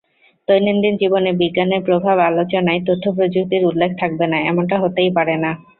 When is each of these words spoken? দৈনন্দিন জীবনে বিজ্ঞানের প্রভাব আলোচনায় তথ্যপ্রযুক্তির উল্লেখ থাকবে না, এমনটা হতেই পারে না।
দৈনন্দিন 0.47 0.93
জীবনে 1.01 1.31
বিজ্ঞানের 1.41 1.81
প্রভাব 1.87 2.17
আলোচনায় 2.29 2.81
তথ্যপ্রযুক্তির 2.87 3.67
উল্লেখ 3.69 3.91
থাকবে 4.01 4.25
না, 4.31 4.37
এমনটা 4.49 4.75
হতেই 4.83 5.11
পারে 5.17 5.35
না। 5.43 5.51